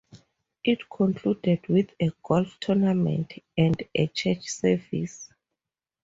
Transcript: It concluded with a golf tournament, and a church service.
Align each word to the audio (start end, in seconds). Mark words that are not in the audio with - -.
It 0.63 0.89
concluded 0.89 1.67
with 1.69 1.91
a 2.01 2.09
golf 2.23 2.57
tournament, 2.59 3.35
and 3.55 3.83
a 3.93 4.07
church 4.07 4.47
service. 4.47 5.29